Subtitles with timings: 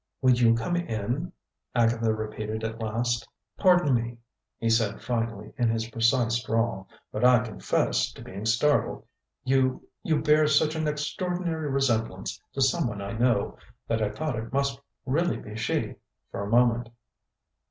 [0.19, 1.31] "Will you come in?"
[1.75, 3.27] Agatha repeated at last.
[3.59, 4.17] "Pardon me,"
[4.57, 9.05] he said finally in his precise drawl, "but I confess to being startled.
[9.43, 14.35] You you bear such an extraordinary resemblance to some one I know, that I thought
[14.39, 15.93] it must really be she,
[16.31, 16.89] for a moment."